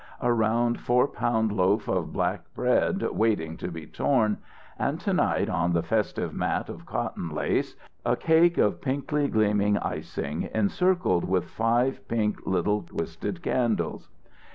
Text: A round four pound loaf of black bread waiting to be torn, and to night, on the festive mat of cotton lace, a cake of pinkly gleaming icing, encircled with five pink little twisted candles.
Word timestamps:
A 0.19 0.33
round 0.33 0.79
four 0.79 1.07
pound 1.07 1.51
loaf 1.51 1.87
of 1.87 2.11
black 2.11 2.51
bread 2.55 3.03
waiting 3.11 3.55
to 3.57 3.67
be 3.69 3.85
torn, 3.85 4.39
and 4.79 4.99
to 5.01 5.13
night, 5.13 5.47
on 5.47 5.73
the 5.73 5.83
festive 5.83 6.33
mat 6.33 6.69
of 6.69 6.87
cotton 6.87 7.29
lace, 7.29 7.75
a 8.03 8.15
cake 8.15 8.57
of 8.57 8.81
pinkly 8.81 9.27
gleaming 9.27 9.77
icing, 9.77 10.49
encircled 10.55 11.25
with 11.25 11.45
five 11.51 12.07
pink 12.07 12.39
little 12.47 12.81
twisted 12.81 13.43
candles. 13.43 14.09